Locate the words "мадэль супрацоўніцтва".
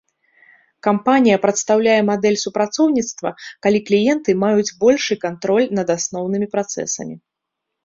2.07-3.29